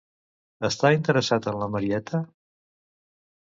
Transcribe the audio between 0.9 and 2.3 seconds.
interessat en la Marietta?